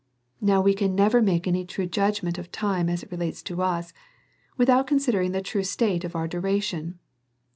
Now, 0.41 0.61
we 0.61 0.73
can 0.73 0.95
never 0.95 1.21
make 1.21 1.45
any 1.47 1.63
true 1.63 1.85
judgment 1.85 2.39
of 2.39 2.51
time 2.51 2.89
as 2.89 3.03
it 3.03 3.11
relates 3.11 3.43
to 3.43 3.61
us, 3.61 3.93
without 4.57 4.87
considering 4.87 5.31
the 5.31 5.43
true 5.43 5.61
state 5.63 6.03
of 6.03 6.15
our 6.15 6.27
duration. 6.27 6.97